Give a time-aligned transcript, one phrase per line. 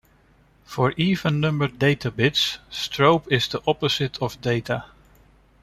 [0.63, 4.85] For even-numbered Data bits, Strobe is the opposite of Data.